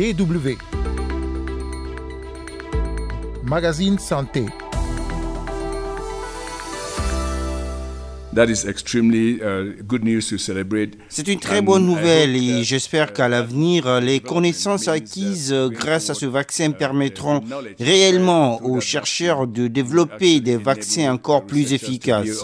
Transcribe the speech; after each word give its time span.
DW. 0.00 0.56
Magazine 3.44 3.98
Santé. 3.98 4.46
C'est 11.10 11.28
une 11.28 11.38
très 11.38 11.60
bonne 11.60 11.84
nouvelle 11.84 12.34
et 12.34 12.64
j'espère 12.64 13.12
qu'à 13.12 13.28
l'avenir, 13.28 14.00
les 14.00 14.20
connaissances 14.20 14.88
acquises 14.88 15.54
grâce 15.68 16.08
à 16.08 16.14
ce 16.14 16.24
vaccin 16.24 16.70
permettront 16.70 17.42
réellement 17.78 18.64
aux 18.64 18.80
chercheurs 18.80 19.46
de 19.46 19.66
développer 19.66 20.40
des 20.40 20.56
vaccins 20.56 21.12
encore 21.12 21.44
plus 21.44 21.74
efficaces. 21.74 22.42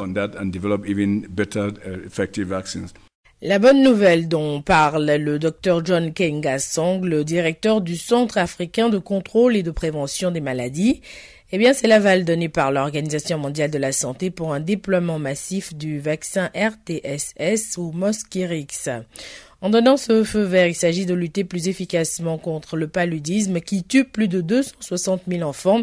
La 3.47 3.61
bonne 3.61 3.81
nouvelle 3.81 4.27
dont 4.27 4.61
parle 4.61 5.09
le 5.09 5.39
docteur 5.39 5.85
John 5.87 6.13
Kengasong, 6.13 7.05
le 7.05 7.23
directeur 7.23 7.81
du 7.81 7.97
Centre 7.97 8.39
africain 8.39 8.89
de 8.89 8.99
contrôle 8.99 9.55
et 9.55 9.63
de 9.63 9.71
prévention 9.71 10.33
des 10.33 10.41
maladies, 10.41 11.01
eh 11.53 11.59
bien, 11.59 11.73
c'est 11.73 11.87
l'aval 11.87 12.25
donné 12.25 12.49
par 12.49 12.73
l'Organisation 12.73 13.39
mondiale 13.39 13.71
de 13.71 13.79
la 13.79 13.93
santé 13.93 14.33
pour 14.33 14.53
un 14.53 14.59
déploiement 14.59 15.21
massif 15.21 15.77
du 15.77 16.01
vaccin 16.01 16.51
RTSS 16.57 17.77
ou 17.77 17.93
Mosquirix. 17.93 18.89
En 19.67 19.71
donnant 19.71 19.97
ce 19.97 20.23
feu 20.23 20.45
vert, 20.45 20.69
il 20.69 20.77
s'agit 20.77 21.07
de 21.07 21.15
lutter 21.15 21.43
plus 21.43 21.67
efficacement 21.67 22.39
contre 22.39 22.77
le 22.77 22.87
paludisme 22.87 23.61
qui 23.61 23.83
tue 23.83 24.05
plus 24.05 24.29
de 24.29 24.41
260 24.41 25.23
000 25.27 25.43
enfants 25.43 25.81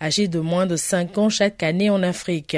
âgés 0.00 0.26
de 0.26 0.40
moins 0.40 0.64
de 0.64 0.76
5 0.76 1.18
ans 1.18 1.28
chaque 1.28 1.62
année 1.62 1.90
en 1.90 2.02
Afrique. 2.02 2.56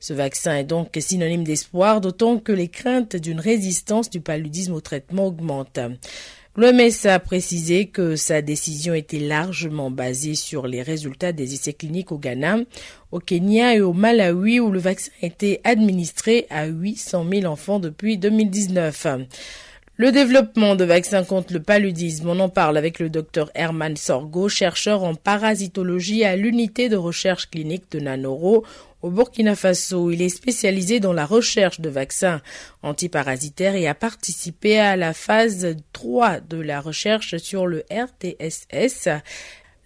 Ce 0.00 0.12
vaccin 0.12 0.56
est 0.56 0.64
donc 0.64 0.88
synonyme 0.98 1.44
d'espoir, 1.44 2.00
d'autant 2.00 2.38
que 2.38 2.50
les 2.50 2.66
craintes 2.66 3.14
d'une 3.14 3.38
résistance 3.38 4.10
du 4.10 4.20
paludisme 4.20 4.74
au 4.74 4.80
traitement 4.80 5.28
augmentent. 5.28 5.78
L'OMS 6.56 7.06
a 7.06 7.20
précisé 7.20 7.86
que 7.86 8.16
sa 8.16 8.42
décision 8.42 8.94
était 8.94 9.20
largement 9.20 9.92
basée 9.92 10.34
sur 10.34 10.66
les 10.66 10.82
résultats 10.82 11.30
des 11.30 11.54
essais 11.54 11.74
cliniques 11.74 12.10
au 12.10 12.18
Ghana, 12.18 12.58
au 13.12 13.20
Kenya 13.20 13.76
et 13.76 13.80
au 13.80 13.92
Malawi 13.92 14.58
où 14.58 14.72
le 14.72 14.80
vaccin 14.80 15.12
a 15.22 15.26
été 15.26 15.60
administré 15.62 16.48
à 16.50 16.66
800 16.66 17.24
000 17.30 17.44
enfants 17.44 17.78
depuis 17.78 18.18
2019. 18.18 19.06
Le 20.00 20.12
développement 20.12 20.76
de 20.76 20.84
vaccins 20.84 21.24
contre 21.24 21.52
le 21.52 21.60
paludisme, 21.60 22.28
on 22.28 22.38
en 22.38 22.48
parle 22.48 22.76
avec 22.76 23.00
le 23.00 23.10
docteur 23.10 23.50
Herman 23.56 23.96
Sorgo, 23.96 24.48
chercheur 24.48 25.02
en 25.02 25.16
parasitologie 25.16 26.22
à 26.22 26.36
l'unité 26.36 26.88
de 26.88 26.94
recherche 26.94 27.50
clinique 27.50 27.90
de 27.90 27.98
Nanoro 27.98 28.64
au 29.02 29.10
Burkina 29.10 29.56
Faso. 29.56 30.12
Il 30.12 30.22
est 30.22 30.28
spécialisé 30.28 31.00
dans 31.00 31.12
la 31.12 31.26
recherche 31.26 31.80
de 31.80 31.88
vaccins 31.88 32.40
antiparasitaires 32.84 33.74
et 33.74 33.88
a 33.88 33.94
participé 33.96 34.78
à 34.78 34.94
la 34.94 35.12
phase 35.12 35.74
3 35.92 36.38
de 36.48 36.60
la 36.60 36.80
recherche 36.80 37.36
sur 37.38 37.66
le 37.66 37.84
RTSS. 37.90 39.08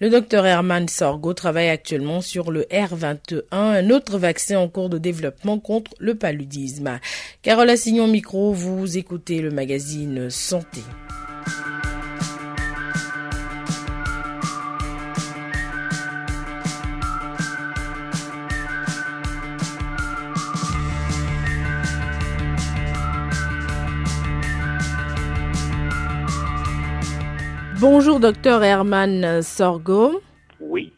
Le 0.02 0.10
docteur 0.10 0.44
Herman 0.44 0.88
Sorgo 0.88 1.32
travaille 1.32 1.68
actuellement 1.68 2.20
sur 2.22 2.50
le 2.50 2.62
R21, 2.62 3.42
un 3.52 3.88
autre 3.90 4.18
vaccin 4.18 4.58
en 4.58 4.66
cours 4.66 4.88
de 4.88 4.98
développement 4.98 5.60
contre 5.60 5.92
le 6.00 6.16
paludisme. 6.16 6.98
Carole 7.42 7.70
Assignon 7.70 8.08
Micro, 8.08 8.52
vous 8.52 8.98
écoutez 8.98 9.40
le 9.40 9.52
magazine 9.52 10.28
Santé. 10.28 10.80
Bonjour, 27.82 28.20
docteur 28.20 28.62
Herman 28.62 29.42
Sorgo. 29.42 30.20
Oui. 30.60 30.92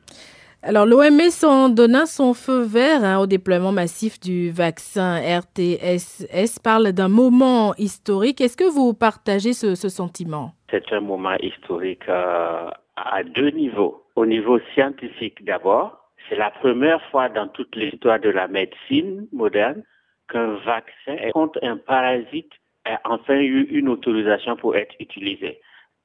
Alors, 0.63 0.85
l'OMS, 0.85 1.33
en 1.43 1.71
donnant 1.71 2.05
son 2.05 2.35
feu 2.35 2.61
vert 2.61 3.03
hein, 3.03 3.21
au 3.21 3.27
déploiement 3.27 3.73
massif 3.73 4.21
du 4.21 4.51
vaccin 4.51 5.19
RTSS, 5.19 6.59
parle 6.63 6.93
d'un 6.93 7.09
moment 7.09 7.75
historique. 7.79 8.43
Est-ce 8.43 8.59
que 8.59 8.71
vous 8.71 8.93
partagez 8.93 9.55
ce, 9.55 9.75
sentiment? 9.75 10.53
C'est 10.71 10.93
un 10.93 11.01
moment 11.01 11.37
historique 11.41 12.07
euh, 12.07 12.69
à 12.97 13.23
deux 13.25 13.49
niveaux. 13.49 14.05
Au 14.15 14.27
niveau 14.27 14.59
scientifique 14.75 15.43
d'abord, 15.43 15.99
c'est 16.29 16.37
la 16.37 16.51
première 16.51 17.01
fois 17.11 17.31
dans 17.31 17.49
toute 17.49 17.75
l'histoire 17.77 18.21
de 18.21 18.29
la 18.29 18.47
médecine 18.47 19.27
moderne 19.33 19.83
qu'un 20.29 20.57
vaccin 20.67 21.31
contre 21.33 21.59
un 21.63 21.79
parasite 21.79 22.53
a 22.85 23.01
enfin 23.07 23.39
eu 23.39 23.63
une 23.71 23.89
autorisation 23.89 24.57
pour 24.57 24.77
être 24.77 24.95
utilisé. 25.01 25.63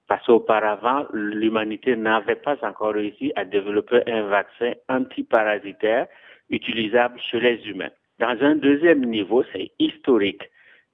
Parce 0.09 0.25
qu'auparavant, 0.25 1.05
l'humanité 1.13 1.95
n'avait 1.95 2.35
pas 2.35 2.57
encore 2.63 2.93
réussi 2.95 3.31
à 3.35 3.45
développer 3.45 4.01
un 4.07 4.23
vaccin 4.23 4.73
antiparasitaire 4.89 6.07
utilisable 6.49 7.19
chez 7.29 7.39
les 7.39 7.63
humains. 7.67 7.91
Dans 8.17 8.35
un 8.41 8.55
deuxième 8.55 9.05
niveau, 9.05 9.43
c'est 9.53 9.69
historique 9.77 10.41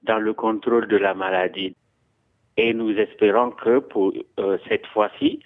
dans 0.02 0.18
le 0.18 0.34
contrôle 0.34 0.86
de 0.86 0.98
la 0.98 1.14
maladie. 1.14 1.74
Et 2.58 2.74
nous 2.74 2.90
espérons 2.90 3.52
que 3.52 3.78
pour 3.78 4.12
euh, 4.38 4.58
cette 4.68 4.86
fois-ci, 4.88 5.40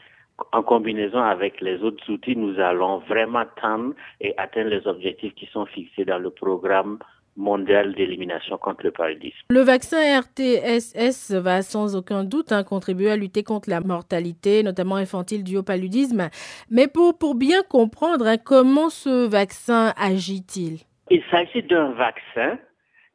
en 0.51 0.65
combinaison 0.65 1.21
avec 1.21 1.61
les 1.61 1.81
autres 1.85 2.11
outils, 2.11 2.37
nous 2.37 2.59
allons 2.59 2.99
vraiment 2.99 3.45
tendre 3.63 3.95
et 4.21 4.35
atteindre 4.37 4.71
les 4.71 4.85
objectifs 4.89 5.35
qui 5.37 5.47
sont 5.47 5.67
fixés 5.67 6.05
dans 6.05 6.19
le 6.19 6.31
programme 6.31 6.99
mondial 7.37 7.95
d'élimination 7.95 8.59
contre 8.59 8.85
le 8.85 8.91
paludisme. 8.91 9.39
Le 9.49 9.61
vaccin 9.61 10.21
RTSS 10.21 11.33
va 11.33 11.63
sans 11.63 11.97
aucun 11.97 12.25
doute 12.25 12.53
hein, 12.53 12.65
contribuer 12.65 13.11
à 13.11 13.17
lutter 13.17 13.43
contre 13.43 13.71
la 13.71 13.81
mortalité, 13.81 14.63
notamment 14.63 14.97
infantile 14.97 15.45
due 15.45 15.57
au 15.57 15.63
paludisme. 15.63 16.29
Mais 16.71 16.89
pour, 16.89 17.19
pour 17.19 17.35
bien 17.35 17.63
comprendre, 17.63 18.27
hein, 18.27 18.37
comment 18.39 18.91
ce 18.91 19.29
vaccin 19.29 19.93
agit-il? 19.97 20.81
Il 21.11 21.23
s'agit 21.31 21.63
d'un 21.63 21.93
vaccin 21.93 22.59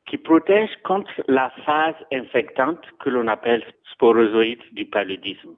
qui 0.08 0.18
protège 0.18 0.70
contre 0.84 1.12
la 1.28 1.50
phase 1.66 1.96
infectante 2.12 2.80
que 3.00 3.10
l'on 3.10 3.28
appelle 3.28 3.64
sporozoïde 3.92 4.62
du 4.74 4.86
paludisme. 4.86 5.56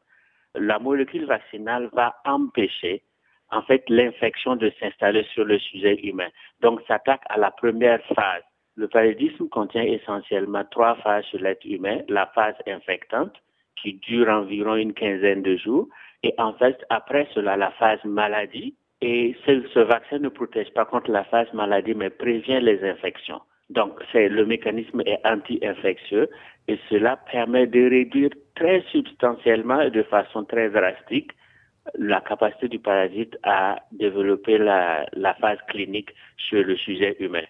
La 0.55 0.79
molécule 0.79 1.25
vaccinale 1.25 1.89
va 1.93 2.15
empêcher 2.25 3.03
en 3.51 3.61
fait 3.61 3.83
l'infection 3.89 4.55
de 4.55 4.71
s'installer 4.79 5.25
sur 5.33 5.45
le 5.45 5.59
sujet 5.59 5.95
humain. 6.03 6.29
Donc 6.61 6.81
s'attaque 6.87 7.23
à 7.29 7.37
la 7.37 7.51
première 7.51 8.01
phase. 8.15 8.43
Le 8.75 8.87
paludisme 8.87 9.49
contient 9.49 9.83
essentiellement 9.83 10.63
trois 10.69 10.95
phases 10.95 11.25
sur 11.25 11.39
l'être 11.39 11.65
humain. 11.65 11.99
La 12.09 12.27
phase 12.27 12.55
infectante, 12.67 13.33
qui 13.81 13.93
dure 13.93 14.29
environ 14.29 14.75
une 14.75 14.93
quinzaine 14.93 15.41
de 15.41 15.55
jours, 15.57 15.87
et 16.23 16.33
en 16.37 16.53
fait, 16.53 16.83
après 16.89 17.27
cela, 17.33 17.57
la 17.57 17.71
phase 17.71 18.03
maladie. 18.03 18.75
Et 19.01 19.35
ce, 19.45 19.79
vaccin 19.79 20.17
ne 20.19 20.29
protège 20.29 20.73
pas 20.73 20.85
contre 20.85 21.11
la 21.11 21.23
phase 21.23 21.51
maladie, 21.53 21.93
mais 21.93 22.09
prévient 22.09 22.59
les 22.61 22.83
infections. 22.83 23.41
Donc, 23.69 23.99
le 24.13 24.43
mécanisme 24.43 25.01
est 25.05 25.19
anti-infectieux 25.25 26.29
et 26.67 26.79
cela 26.89 27.17
permet 27.31 27.67
de 27.67 27.89
réduire 27.89 28.31
très 28.55 28.81
substantiellement 28.91 29.81
et 29.81 29.91
de 29.91 30.03
façon 30.03 30.45
très 30.45 30.69
drastique 30.69 31.31
la 31.95 32.21
capacité 32.21 32.67
du 32.67 32.79
parasite 32.79 33.37
à 33.43 33.77
développer 33.91 34.57
la, 34.57 35.05
la 35.13 35.33
phase 35.35 35.59
clinique 35.69 36.09
sur 36.37 36.63
le 36.63 36.75
sujet 36.77 37.15
humain. 37.19 37.43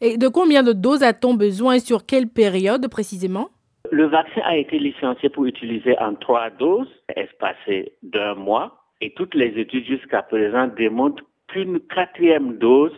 Et 0.00 0.16
de 0.16 0.28
combien 0.28 0.62
de 0.62 0.72
doses 0.72 1.02
a-t-on 1.02 1.34
besoin 1.34 1.74
et 1.74 1.80
sur 1.80 2.06
quelle 2.06 2.28
période 2.28 2.88
précisément? 2.88 3.48
Le 3.90 4.06
vaccin 4.06 4.40
a 4.44 4.56
été 4.56 4.78
licencié 4.78 5.28
pour 5.28 5.44
utiliser 5.44 5.98
en 5.98 6.14
trois 6.14 6.50
doses, 6.50 6.88
espacées 7.14 7.92
d'un 8.02 8.34
mois, 8.34 8.84
et 9.00 9.12
toutes 9.14 9.34
les 9.34 9.58
études 9.58 9.84
jusqu'à 9.84 10.22
présent 10.22 10.68
démontrent 10.68 11.22
qu'une 11.48 11.80
quatrième 11.80 12.56
dose, 12.58 12.92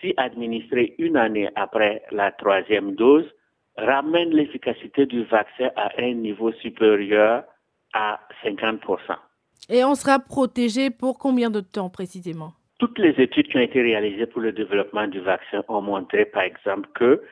si 0.00 0.14
administrée 0.16 0.94
une 0.98 1.16
année 1.16 1.48
après 1.56 2.02
la 2.12 2.30
troisième 2.30 2.94
dose, 2.94 3.26
ramène 3.76 4.30
l'efficacité 4.30 5.06
du 5.06 5.24
vaccin 5.24 5.70
à 5.76 5.90
un 5.98 6.14
niveau 6.14 6.52
supérieur 6.52 7.44
à 7.92 8.20
50%. 8.44 8.98
Et 9.68 9.84
on 9.84 9.94
sera 9.94 10.18
protégé 10.18 10.90
pour 10.90 11.18
combien 11.18 11.50
de 11.50 11.60
temps 11.60 11.88
précisément? 11.88 12.52
Toutes 12.78 12.98
les 12.98 13.14
études 13.22 13.48
qui 13.48 13.56
ont 13.56 13.60
été 13.60 13.80
réalisées 13.80 14.26
pour 14.26 14.40
le 14.40 14.52
développement 14.52 15.06
du 15.06 15.20
vaccin 15.20 15.62
ont 15.68 15.82
montré, 15.82 16.24
par 16.24 16.42
exemple, 16.42 16.88
que 16.94 17.22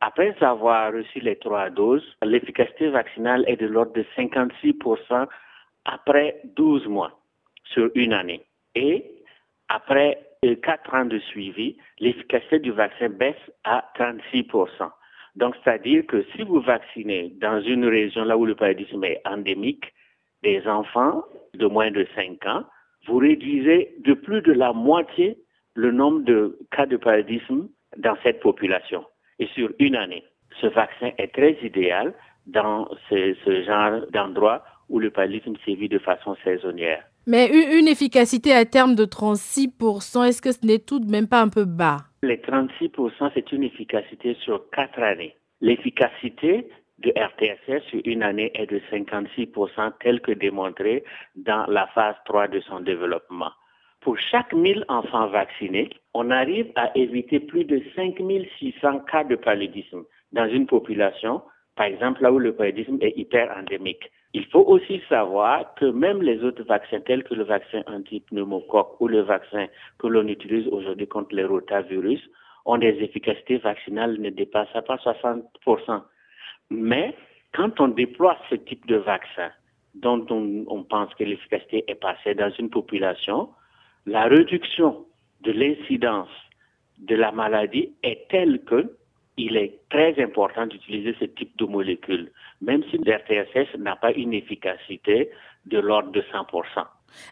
après 0.00 0.34
avoir 0.40 0.92
reçu 0.92 1.20
les 1.20 1.36
trois 1.36 1.68
doses, 1.68 2.04
l'efficacité 2.22 2.88
vaccinale 2.88 3.44
est 3.46 3.56
de 3.56 3.66
l'ordre 3.66 3.92
de 3.92 4.04
56% 4.16 5.26
après 5.84 6.40
12 6.56 6.86
mois 6.86 7.20
sur 7.64 7.90
une 7.94 8.12
année. 8.12 8.42
Et 8.74 9.04
après 9.68 10.18
quatre 10.62 10.94
ans 10.94 11.04
de 11.04 11.18
suivi, 11.18 11.76
l'efficacité 11.98 12.60
du 12.60 12.70
vaccin 12.70 13.10
baisse 13.10 13.36
à 13.64 13.84
36%. 13.98 14.90
Donc, 15.36 15.54
c'est-à-dire 15.62 16.06
que 16.06 16.24
si 16.34 16.42
vous 16.42 16.60
vaccinez 16.60 17.34
dans 17.40 17.60
une 17.60 17.84
région 17.84 18.24
là 18.24 18.36
où 18.36 18.46
le 18.46 18.54
paludisme 18.54 19.04
est 19.04 19.20
endémique, 19.26 19.92
des 20.42 20.66
enfants 20.66 21.24
de 21.54 21.66
moins 21.66 21.90
de 21.90 22.06
5 22.14 22.46
ans, 22.46 22.64
vous 23.06 23.18
réduisez 23.18 23.94
de 24.04 24.14
plus 24.14 24.42
de 24.42 24.52
la 24.52 24.72
moitié 24.72 25.38
le 25.74 25.90
nombre 25.90 26.20
de 26.20 26.58
cas 26.70 26.86
de 26.86 26.96
paludisme 26.96 27.68
dans 27.96 28.16
cette 28.22 28.40
population. 28.40 29.04
Et 29.38 29.46
sur 29.54 29.70
une 29.78 29.96
année, 29.96 30.24
ce 30.60 30.66
vaccin 30.66 31.10
est 31.18 31.32
très 31.32 31.56
idéal 31.62 32.14
dans 32.46 32.88
ce, 33.08 33.34
genre 33.64 34.06
d'endroit 34.12 34.62
où 34.88 34.98
le 34.98 35.10
paludisme 35.10 35.54
sévit 35.64 35.88
de 35.88 35.98
façon 35.98 36.36
saisonnière. 36.44 37.04
Mais 37.26 37.48
une 37.78 37.86
efficacité 37.86 38.52
à 38.52 38.64
terme 38.64 38.94
de 38.94 39.04
36%, 39.04 40.26
est-ce 40.26 40.42
que 40.42 40.52
ce 40.52 40.66
n'est 40.66 40.78
tout 40.78 40.98
de 40.98 41.10
même 41.10 41.28
pas 41.28 41.42
un 41.42 41.48
peu 41.48 41.64
bas? 41.64 41.98
Les 42.22 42.38
36%, 42.38 43.30
c'est 43.34 43.52
une 43.52 43.62
efficacité 43.62 44.36
sur 44.42 44.68
quatre 44.70 45.00
années. 45.00 45.36
L'efficacité 45.60 46.66
de 47.00 47.12
RTSS 47.16 47.82
sur 47.88 48.00
une 48.04 48.22
année 48.22 48.50
est 48.54 48.66
de 48.66 48.80
56%, 48.90 49.92
tel 50.00 50.20
que 50.20 50.32
démontré 50.32 51.04
dans 51.36 51.66
la 51.66 51.86
phase 51.88 52.16
3 52.26 52.48
de 52.48 52.60
son 52.60 52.80
développement. 52.80 53.52
Pour 54.00 54.18
chaque 54.18 54.52
1000 54.52 54.84
enfants 54.88 55.28
vaccinés, 55.28 55.90
on 56.14 56.30
arrive 56.30 56.72
à 56.74 56.90
éviter 56.96 57.40
plus 57.40 57.64
de 57.64 57.82
5600 57.94 59.00
cas 59.00 59.24
de 59.24 59.36
paludisme 59.36 60.04
dans 60.32 60.48
une 60.48 60.66
population, 60.66 61.42
par 61.76 61.86
exemple 61.86 62.22
là 62.22 62.32
où 62.32 62.38
le 62.38 62.54
paludisme 62.54 62.98
est 63.00 63.16
hyper 63.16 63.54
endémique. 63.56 64.10
Il 64.32 64.46
faut 64.46 64.64
aussi 64.64 65.02
savoir 65.08 65.74
que 65.74 65.86
même 65.86 66.22
les 66.22 66.42
autres 66.44 66.62
vaccins 66.62 67.00
tels 67.00 67.24
que 67.24 67.34
le 67.34 67.44
vaccin 67.44 67.82
anti-pneumocoque 67.86 69.00
ou 69.00 69.08
le 69.08 69.22
vaccin 69.22 69.66
que 69.98 70.06
l'on 70.06 70.26
utilise 70.28 70.68
aujourd'hui 70.68 71.08
contre 71.08 71.34
les 71.34 71.44
rotavirus 71.44 72.20
ont 72.64 72.78
des 72.78 72.96
efficacités 73.02 73.58
vaccinales 73.58 74.20
ne 74.20 74.30
dépassent 74.30 74.68
pas 74.86 74.96
60%. 74.96 76.02
Mais 76.70 77.14
quand 77.52 77.80
on 77.80 77.88
déploie 77.88 78.36
ce 78.48 78.54
type 78.54 78.86
de 78.86 78.96
vaccin 78.96 79.50
dont 79.94 80.24
on, 80.30 80.84
pense 80.84 81.12
que 81.14 81.24
l'efficacité 81.24 81.84
est 81.88 81.96
passée 81.96 82.34
dans 82.34 82.50
une 82.58 82.70
population, 82.70 83.50
la 84.06 84.24
réduction 84.24 85.04
de 85.40 85.50
l'incidence 85.52 86.28
de 86.98 87.16
la 87.16 87.32
maladie 87.32 87.92
est 88.02 88.28
telle 88.28 88.60
que 88.64 88.96
il 89.36 89.56
est 89.56 89.80
très 89.88 90.22
important 90.22 90.66
d'utiliser 90.66 91.16
ce 91.18 91.24
type 91.24 91.56
de 91.56 91.64
molécules, 91.64 92.30
même 92.60 92.82
si 92.90 92.98
l'RTSS 92.98 93.76
n'a 93.78 93.96
pas 93.96 94.12
une 94.12 94.34
efficacité 94.34 95.30
de 95.66 95.78
l'ordre 95.78 96.10
de 96.12 96.20
100%. 96.20 96.84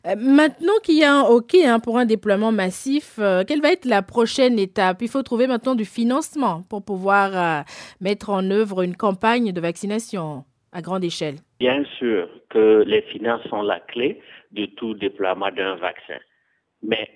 Euh, 0.07 0.15
maintenant 0.17 0.73
qu'il 0.83 0.99
y 0.99 1.05
a 1.05 1.15
un 1.15 1.23
OK 1.23 1.55
hein, 1.55 1.81
pour 1.81 1.99
un 1.99 2.07
déploiement 2.07 2.53
massif, 2.53 3.17
euh, 3.19 3.45
quelle 3.47 3.61
va 3.61 3.73
être 3.73 3.85
la 3.85 4.03
prochaine 4.03 4.59
étape? 4.59 5.03
Il 5.03 5.09
faut 5.09 5.23
trouver 5.23 5.47
maintenant 5.47 5.75
du 5.75 5.85
financement 5.85 6.63
pour 6.69 6.85
pouvoir 6.85 7.31
euh, 7.35 7.63
mettre 8.01 8.31
en 8.31 8.51
œuvre 8.51 8.83
une 8.83 8.97
campagne 8.97 9.53
de 9.53 9.61
vaccination 9.61 10.45
à 10.73 10.83
grande 10.83 11.05
échelle. 11.05 11.37
Bien 11.61 11.85
sûr 11.99 12.29
que 12.51 12.85
les 12.87 13.03
finances 13.03 13.47
sont 13.49 13.63
la 13.63 13.81
clé 13.81 14.21
de 14.53 14.67
tout 14.67 14.95
déploiement 14.95 15.51
d'un 15.51 15.77
vaccin. 15.77 16.19
Mais 16.83 17.09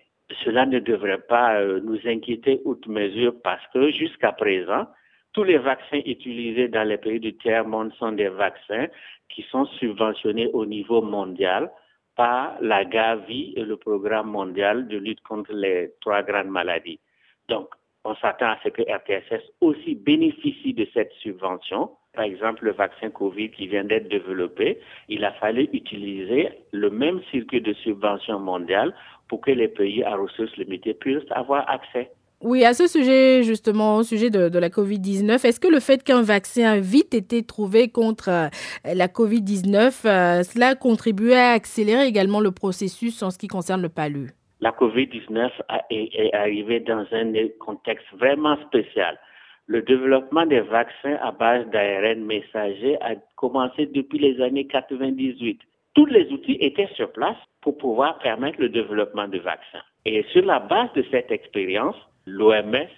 cela 0.44 0.66
ne 0.66 0.78
devrait 0.78 1.20
pas 1.20 1.62
nous 1.82 1.98
inquiéter 2.06 2.60
outre 2.64 2.88
mesure 2.88 3.34
parce 3.44 3.62
que 3.72 3.90
jusqu'à 3.90 4.32
présent, 4.32 4.86
tous 5.32 5.44
les 5.44 5.58
vaccins 5.58 6.00
utilisés 6.04 6.68
dans 6.68 6.86
les 6.86 6.98
pays 6.98 7.20
du 7.20 7.36
tiers-monde 7.36 7.92
sont 7.98 8.12
des 8.12 8.28
vaccins 8.28 8.86
qui 9.28 9.44
sont 9.50 9.66
subventionnés 9.78 10.48
au 10.52 10.66
niveau 10.66 11.02
mondial 11.02 11.70
par 12.16 12.56
la 12.60 12.84
Gavi 12.84 13.54
et 13.56 13.64
le 13.64 13.76
programme 13.76 14.28
mondial 14.28 14.88
de 14.88 14.98
lutte 14.98 15.22
contre 15.22 15.52
les 15.52 15.92
trois 16.00 16.22
grandes 16.22 16.48
maladies. 16.48 17.00
Donc, 17.48 17.68
on 18.04 18.14
s'attend 18.16 18.50
à 18.50 18.58
ce 18.64 18.68
que 18.68 18.82
RTSS 18.82 19.42
aussi 19.60 19.94
bénéficie 19.94 20.74
de 20.74 20.86
cette 20.92 21.12
subvention. 21.22 21.90
Par 22.14 22.24
exemple, 22.24 22.64
le 22.64 22.72
vaccin 22.72 23.10
Covid 23.10 23.50
qui 23.50 23.68
vient 23.68 23.84
d'être 23.84 24.08
développé, 24.08 24.80
il 25.08 25.24
a 25.24 25.32
fallu 25.32 25.68
utiliser 25.72 26.50
le 26.72 26.90
même 26.90 27.22
circuit 27.30 27.60
de 27.60 27.72
subvention 27.74 28.38
mondiale 28.38 28.94
pour 29.28 29.40
que 29.40 29.52
les 29.52 29.68
pays 29.68 30.02
à 30.02 30.16
ressources 30.16 30.56
limitées 30.56 30.94
puissent 30.94 31.30
avoir 31.30 31.68
accès. 31.70 32.10
Oui, 32.42 32.64
à 32.64 32.74
ce 32.74 32.88
sujet, 32.88 33.44
justement, 33.44 33.98
au 33.98 34.02
sujet 34.02 34.28
de, 34.28 34.58
la 34.58 34.68
COVID-19, 34.68 35.46
est-ce 35.46 35.60
que 35.60 35.68
le 35.68 35.78
fait 35.78 36.02
qu'un 36.02 36.22
vaccin 36.22 36.72
a 36.72 36.80
vite 36.80 37.14
été 37.14 37.44
trouvé 37.44 37.88
contre 37.88 38.28
euh, 38.28 38.48
la 38.84 39.06
COVID-19, 39.06 40.06
euh, 40.06 40.42
cela 40.42 40.74
contribuait 40.74 41.36
à 41.36 41.50
accélérer 41.50 42.06
également 42.06 42.40
le 42.40 42.50
processus 42.50 43.22
en 43.22 43.30
ce 43.30 43.38
qui 43.38 43.46
concerne 43.46 43.80
le 43.80 43.88
palu 43.88 44.30
La 44.60 44.72
COVID-19 44.72 45.50
est 45.90 46.34
arrivée 46.34 46.80
dans 46.80 47.06
un 47.12 47.32
contexte 47.60 48.06
vraiment 48.18 48.56
spécial. 48.66 49.20
Le 49.66 49.82
développement 49.82 50.44
des 50.44 50.62
vaccins 50.62 51.16
à 51.22 51.30
base 51.30 51.64
d'ARN 51.70 52.24
messager 52.24 53.00
a 53.02 53.14
commencé 53.36 53.86
depuis 53.86 54.18
les 54.18 54.40
années 54.42 54.66
98 54.66 55.60
tous 55.94 56.06
les 56.06 56.26
outils 56.32 56.56
étaient 56.60 56.88
sur 56.94 57.12
place 57.12 57.36
pour 57.60 57.76
pouvoir 57.76 58.18
permettre 58.18 58.60
le 58.60 58.68
développement 58.68 59.28
de 59.28 59.38
vaccins. 59.38 59.82
Et 60.04 60.24
sur 60.32 60.44
la 60.44 60.58
base 60.58 60.92
de 60.94 61.04
cette 61.10 61.30
expérience, 61.30 61.96
l'OMS 62.26 62.88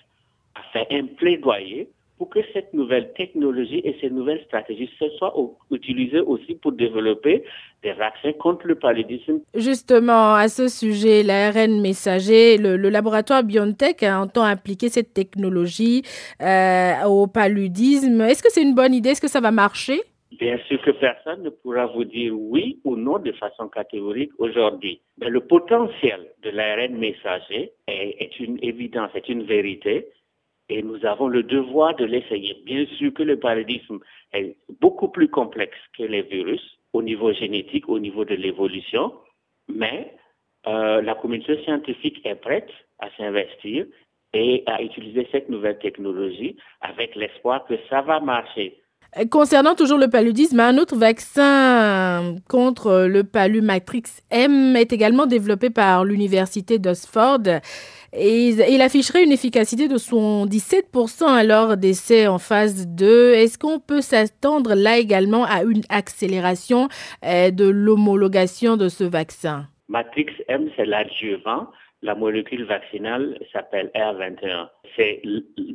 a 0.54 0.62
fait 0.72 0.86
un 0.90 1.06
plaidoyer 1.06 1.88
pour 2.18 2.28
que 2.28 2.38
cette 2.52 2.72
nouvelle 2.72 3.12
technologie 3.14 3.80
et 3.84 3.96
ces 4.00 4.08
nouvelles 4.08 4.42
stratégies 4.46 4.88
se 4.98 5.08
soient 5.18 5.34
utilisées 5.70 6.20
aussi 6.20 6.54
pour 6.54 6.72
développer 6.72 7.42
des 7.82 7.92
vaccins 7.92 8.32
contre 8.32 8.66
le 8.68 8.76
paludisme. 8.76 9.40
Justement, 9.54 10.34
à 10.34 10.48
ce 10.48 10.68
sujet, 10.68 11.24
l'ARN 11.24 11.80
messager, 11.80 12.56
le, 12.56 12.76
laboratoire 12.76 13.42
BioNTech 13.42 14.04
entend 14.04 14.44
appliquer 14.44 14.88
cette 14.90 15.12
technologie 15.12 16.02
euh, 16.40 17.02
au 17.06 17.26
paludisme. 17.26 18.20
Est-ce 18.20 18.42
que 18.42 18.50
c'est 18.50 18.62
une 18.62 18.74
bonne 18.74 18.94
idée? 18.94 19.10
Est-ce 19.10 19.20
que 19.20 19.28
ça 19.28 19.40
va 19.40 19.50
marcher? 19.50 20.00
Bien 20.44 20.58
sûr 20.68 20.78
que 20.82 20.90
personne 20.90 21.42
ne 21.42 21.48
pourra 21.48 21.86
vous 21.86 22.04
dire 22.04 22.38
oui 22.38 22.78
ou 22.84 22.96
non 22.96 23.18
de 23.18 23.32
façon 23.32 23.66
catégorique 23.70 24.32
aujourd'hui. 24.36 25.00
Mais 25.16 25.30
le 25.30 25.40
potentiel 25.40 26.20
de 26.42 26.50
l'ARN 26.50 26.98
messager 26.98 27.72
est, 27.88 28.38
une 28.40 28.58
évidence, 28.62 29.10
est 29.14 29.30
une 29.30 29.44
vérité. 29.44 30.06
Et 30.68 30.82
nous 30.82 31.02
avons 31.06 31.28
le 31.28 31.44
devoir 31.44 31.96
de 31.96 32.04
l'essayer. 32.04 32.60
Bien 32.66 32.84
sûr 32.98 33.14
que 33.14 33.22
le 33.22 33.38
paludisme 33.38 34.00
est 34.34 34.54
beaucoup 34.82 35.08
plus 35.08 35.30
complexe 35.30 35.78
que 35.96 36.02
les 36.02 36.20
virus 36.20 36.76
au 36.92 37.00
niveau 37.00 37.32
génétique, 37.32 37.88
au 37.88 37.98
niveau 37.98 38.26
de 38.26 38.34
l'évolution. 38.34 39.14
Mais 39.68 40.14
euh, 40.66 41.00
la 41.00 41.14
communauté 41.14 41.56
scientifique 41.64 42.20
est 42.26 42.34
prête 42.34 42.70
à 42.98 43.08
s'investir 43.16 43.86
et 44.34 44.62
à 44.66 44.82
utiliser 44.82 45.26
cette 45.32 45.48
nouvelle 45.48 45.78
technologie 45.78 46.58
avec 46.82 47.14
l'espoir 47.14 47.64
que 47.64 47.78
ça 47.88 48.02
va 48.02 48.20
marcher. 48.20 48.83
Concernant 49.30 49.76
toujours 49.76 49.98
le 49.98 50.08
paludisme, 50.08 50.58
un 50.58 50.76
autre 50.76 50.96
vaccin 50.96 52.34
contre 52.48 53.06
le 53.08 53.22
palumatrix 53.22 54.02
M 54.32 54.74
est 54.74 54.92
également 54.92 55.26
développé 55.26 55.70
par 55.70 56.04
l'université 56.04 56.80
d'Oxford 56.80 57.42
et 58.12 58.48
il 58.48 58.82
afficherait 58.82 59.22
une 59.22 59.30
efficacité 59.30 59.86
de 59.86 59.94
17% 59.94 61.26
à 61.26 61.44
leur 61.44 61.76
d'essai 61.76 62.26
en 62.26 62.38
phase 62.38 62.88
2. 62.88 63.34
Est-ce 63.34 63.56
qu'on 63.56 63.78
peut 63.78 64.00
s'attendre 64.00 64.74
là 64.74 64.98
également 64.98 65.44
à 65.44 65.62
une 65.62 65.82
accélération 65.90 66.88
euh, 67.24 67.52
de 67.52 67.68
l'homologation 67.68 68.76
de 68.76 68.88
ce 68.88 69.04
vaccin? 69.04 69.68
Matrix 69.88 70.26
M, 70.48 70.70
c'est 70.76 70.86
l'adjuvant. 70.86 71.68
La 72.02 72.16
molécule 72.16 72.64
vaccinale 72.64 73.38
s'appelle 73.52 73.92
R21. 73.94 74.68
C'est 74.96 75.22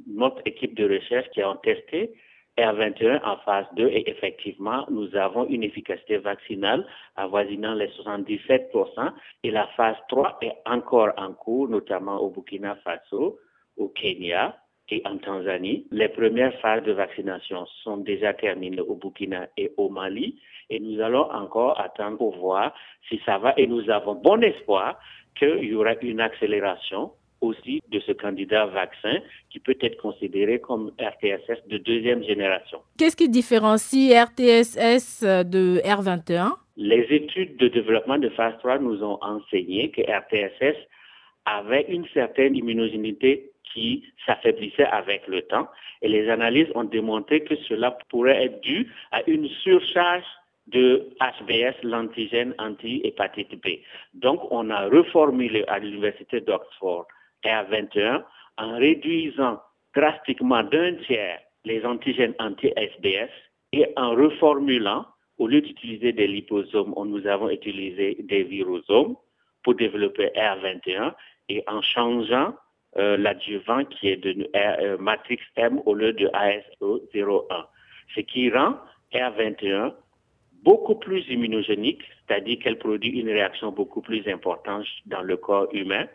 notre 0.08 0.42
équipe 0.46 0.76
de 0.76 0.90
recherche 0.94 1.28
qui 1.34 1.42
a 1.42 1.58
testé 1.64 2.14
R21 2.60 3.22
en 3.24 3.38
phase 3.38 3.66
2 3.76 3.88
et 3.88 4.10
effectivement, 4.10 4.86
nous 4.90 5.16
avons 5.16 5.46
une 5.48 5.64
efficacité 5.64 6.18
vaccinale 6.18 6.86
avoisinant 7.16 7.74
les 7.74 7.88
77% 7.88 9.12
et 9.44 9.52
la 9.52 9.68
phase 9.76 9.98
3 10.10 10.38
est 10.42 10.56
encore 10.66 11.14
en 11.18 11.34
cours, 11.34 11.70
notamment 11.70 12.18
au 12.20 12.30
Burkina 12.30 12.76
Faso, 12.84 13.40
au 13.78 13.88
Kenya 13.90 14.58
et 14.90 15.02
en 15.06 15.18
Tanzanie. 15.18 15.88
Les 15.92 16.10
premières 16.10 16.58
phases 16.60 16.84
de 16.84 16.92
vaccination 16.92 17.66
sont 17.84 17.98
déjà 17.98 18.34
terminées 18.34 18.82
au 18.82 18.96
Burkina 18.96 19.48
et 19.58 19.72
au 19.78 19.90
Mali 19.90 20.40
et 20.70 20.80
nous 20.80 21.00
allons 21.02 21.30
encore 21.32 21.80
attendre 21.80 22.18
pour 22.18 22.38
voir 22.38 22.74
si 23.08 23.20
ça 23.26 23.38
va 23.38 23.54
et 23.58 23.68
nous 23.68 23.90
avons 23.90 24.16
bon 24.16 24.42
espoir 24.44 25.00
qu'il 25.36 25.64
y 25.64 25.74
aura 25.74 25.94
une 26.02 26.22
accélération 26.22 27.12
aussi 27.42 27.82
de 27.90 28.00
ce 28.00 28.12
candidat 28.12 28.66
vaccin 28.66 29.20
qui 29.50 29.60
peut 29.60 29.78
être 29.82 29.98
considéré 29.98 30.60
comme 30.60 30.92
RTSS 31.00 31.68
de 31.68 31.78
deuxième 31.78 32.24
génération. 32.24 32.80
Qu'est-ce 32.98 33.16
qui 33.16 33.30
différencie 33.30 34.14
RTSS 34.14 35.24
de 35.24 35.80
R21 35.86 36.54
Les 36.78 37.06
études 37.10 37.58
de 37.58 37.68
développement 37.68 38.18
de 38.18 38.30
phase 38.30 38.54
3 38.60 38.80
nous 38.80 39.04
ont 39.04 39.18
enseigné 39.22 39.92
que 39.92 40.02
RTSS 40.02 40.78
avait 41.46 41.86
une 41.90 42.06
certaine 42.14 42.56
immunogénité 42.56 43.52
qui 43.74 44.04
s'affaiblissait 44.26 44.86
avec 44.86 45.28
le 45.28 45.42
temps 45.44 45.68
et 46.02 46.08
les 46.08 46.30
analyses 46.30 46.68
ont 46.76 46.84
démontré 46.84 47.44
que 47.44 47.56
cela 47.68 47.98
pourrait 48.10 48.46
être 48.46 48.62
dû 48.62 48.92
à 49.12 49.22
une 49.28 49.48
surcharge 49.48 50.26
de 50.68 51.10
HBS, 51.20 51.76
l'antigène 51.84 52.54
anti-hépatite 52.60 53.56
B. 53.62 53.80
Donc, 54.14 54.40
on 54.52 54.70
a 54.70 54.88
reformulé 54.88 55.64
à 55.68 55.80
l'Université 55.80 56.42
d'Oxford 56.42 57.08
R21 57.44 58.24
en 58.58 58.78
réduisant 58.78 59.60
drastiquement 59.96 60.64
d'un 60.64 60.96
tiers 61.06 61.40
les 61.66 61.86
antigènes 61.86 62.36
anti-SBS 62.40 63.30
et 63.74 63.86
en 63.96 64.12
reformulant, 64.12 65.06
au 65.38 65.48
lieu 65.48 65.62
d'utiliser 65.62 66.12
des 66.12 66.28
liposomes, 66.28 66.94
nous 67.06 67.28
avons 67.28 67.50
utilisé 67.50 68.18
des 68.20 68.44
virosomes 68.44 69.16
pour 69.64 69.76
développer 69.76 70.28
R21 70.36 71.14
et 71.50 71.64
en 71.68 71.82
changeant 71.82 72.56
euh, 72.98 73.18
l'adjuvant 73.18 73.86
qui 73.86 74.10
est 74.10 74.18
de 74.18 74.50
euh, 74.56 74.98
matrix 74.98 75.40
M 75.56 75.82
au 75.86 75.94
lieu 75.94 76.14
de 76.14 76.28
ASO01, 76.28 77.66
ce 78.16 78.22
qui 78.22 78.50
rend 78.50 78.76
R21 79.14 79.94
beaucoup 80.64 80.96
plus 80.96 81.28
immunogénique, 81.30 82.02
c'est-à-dire 82.28 82.60
qu'elle 82.60 82.78
produit 82.80 83.12
une 83.20 83.30
réaction 83.30 83.72
beaucoup 83.72 84.02
plus 84.02 84.28
importante 84.28 84.86
dans 85.06 85.22
le 85.22 85.38
corps 85.38 85.68
humain. 85.74 86.08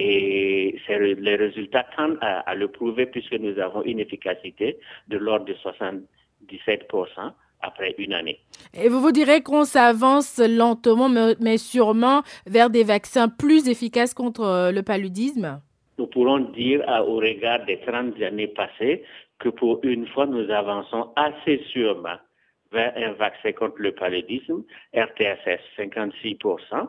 Et 0.00 0.80
les 0.88 1.36
résultats 1.36 1.84
tendent 1.96 2.18
à, 2.20 2.54
le 2.54 2.68
prouver 2.68 3.06
puisque 3.06 3.32
nous 3.32 3.58
avons 3.58 3.82
une 3.82 3.98
efficacité 3.98 4.78
de 5.08 5.18
l'ordre 5.18 5.44
de 5.46 5.54
77% 5.54 7.32
après 7.60 7.94
une 7.98 8.14
année. 8.14 8.38
Et 8.72 8.88
vous 8.88 9.00
vous 9.00 9.10
direz 9.10 9.42
qu'on 9.42 9.64
s'avance 9.64 10.38
lentement, 10.38 11.08
mais 11.40 11.58
sûrement 11.58 12.22
vers 12.46 12.70
des 12.70 12.84
vaccins 12.84 13.28
plus 13.28 13.68
efficaces 13.68 14.14
contre 14.14 14.42
euh, 14.42 14.70
le 14.70 14.84
paludisme? 14.84 15.60
Nous 15.98 16.06
pourrons 16.06 16.38
dire, 16.38 16.84
au 17.08 17.16
regard 17.16 17.64
des 17.66 17.80
30 17.80 18.22
années 18.22 18.46
passées, 18.46 19.02
que 19.40 19.48
pour 19.48 19.80
une 19.82 20.06
fois, 20.06 20.26
nous 20.26 20.48
avançons 20.50 21.10
assez 21.16 21.60
sûrement 21.72 22.18
vers 22.70 22.92
un 22.96 23.12
vaccin 23.14 23.52
contre 23.52 23.76
le 23.78 23.92
paludisme, 23.92 24.62
RTSS 24.94 25.60
56%, 25.76 26.88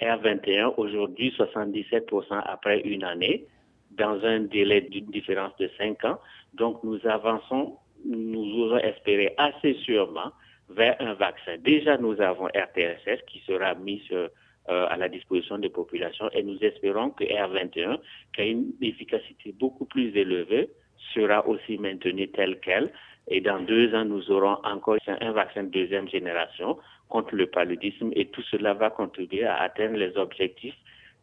R21 0.00 0.74
aujourd'hui 0.76 1.34
77% 1.36 2.42
après 2.44 2.80
une 2.80 3.04
année, 3.04 3.44
dans 3.90 4.24
un 4.24 4.40
délai 4.40 4.82
d'une 4.82 5.06
différence 5.06 5.56
de 5.58 5.70
5 5.78 6.04
ans. 6.04 6.18
Donc 6.54 6.82
nous 6.84 7.00
avançons, 7.06 7.76
nous 8.04 8.62
osons 8.62 8.78
espérer 8.78 9.34
assez 9.38 9.74
sûrement 9.84 10.32
vers 10.68 10.96
un 11.00 11.14
vaccin. 11.14 11.56
Déjà 11.58 11.96
nous 11.96 12.20
avons 12.20 12.46
RTSS 12.46 13.22
qui 13.26 13.40
sera 13.46 13.74
mis 13.74 14.02
euh, 14.12 14.28
à 14.66 14.96
la 14.96 15.08
disposition 15.08 15.58
des 15.58 15.70
populations 15.70 16.28
et 16.32 16.42
nous 16.42 16.58
espérons 16.60 17.10
que 17.10 17.24
R21, 17.24 17.98
qui 18.34 18.40
a 18.40 18.44
une 18.44 18.72
efficacité 18.82 19.52
beaucoup 19.58 19.86
plus 19.86 20.14
élevée, 20.16 20.68
sera 21.14 21.46
aussi 21.46 21.78
maintenu 21.78 22.28
tel 22.28 22.60
quel. 22.60 22.92
Et 23.30 23.40
dans 23.40 23.60
deux 23.60 23.94
ans, 23.94 24.04
nous 24.04 24.30
aurons 24.30 24.56
encore 24.64 24.96
un 25.06 25.32
vaccin 25.32 25.64
de 25.64 25.68
deuxième 25.68 26.08
génération 26.08 26.78
contre 27.08 27.34
le 27.34 27.46
paludisme 27.46 28.10
et 28.14 28.26
tout 28.26 28.42
cela 28.50 28.74
va 28.74 28.90
contribuer 28.90 29.44
à 29.44 29.56
atteindre 29.62 29.96
les 29.96 30.16
objectifs 30.16 30.74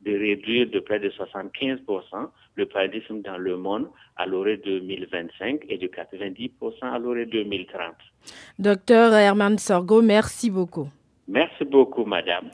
de 0.03 0.11
réduire 0.11 0.69
de 0.69 0.79
près 0.79 0.99
de 0.99 1.09
75% 1.09 2.29
le 2.55 2.65
paludisme 2.67 3.21
dans 3.21 3.37
le 3.37 3.57
monde 3.57 3.87
à 4.17 4.25
l'orée 4.25 4.57
2025 4.57 5.65
et 5.67 5.77
de 5.77 5.87
90% 5.87 6.49
à 6.81 6.99
l'orée 6.99 7.25
2030. 7.25 7.95
Docteur 8.59 9.13
Herman 9.13 9.57
Sorgo, 9.57 10.01
merci 10.01 10.49
beaucoup. 10.49 10.87
Merci 11.27 11.65
beaucoup, 11.65 12.05
madame. 12.05 12.49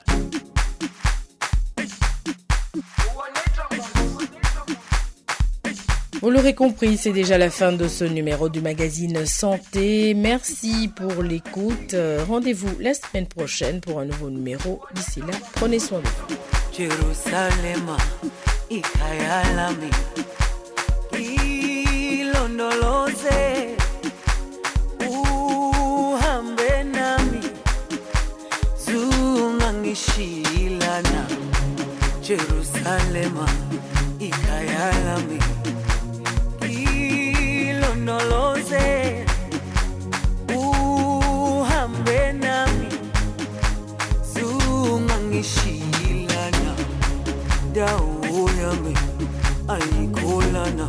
Vous 6.22 6.30
l'aurez 6.30 6.54
compris, 6.54 6.96
c'est 6.96 7.10
déjà 7.10 7.36
la 7.36 7.50
fin 7.50 7.72
de 7.72 7.88
ce 7.88 8.04
numéro 8.04 8.48
du 8.48 8.60
magazine 8.60 9.26
Santé. 9.26 10.14
Merci 10.14 10.88
pour 10.94 11.20
l'écoute. 11.24 11.96
Rendez-vous 12.28 12.70
la 12.78 12.94
semaine 12.94 13.26
prochaine 13.26 13.80
pour 13.80 13.98
un 13.98 14.04
nouveau 14.04 14.30
numéro. 14.30 14.80
D'ici 14.94 15.18
là, 15.18 15.34
prenez 15.54 15.80
soin 15.80 15.98
de 15.98 16.06
vous. 16.06 16.36
Ayikholana 50.72 50.86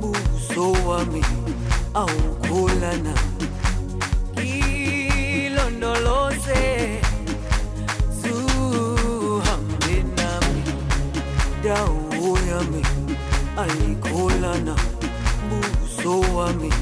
buso 0.00 0.72
wami 0.88 1.22
awukholana 1.94 3.14
ilondoloze 5.42 6.62
zuhambe 8.20 9.94
nami 10.16 10.62
dawo 11.64 12.38
yami 12.50 12.82
ayikholana 13.62 14.74
so 16.02 16.20
wami. 16.36 16.81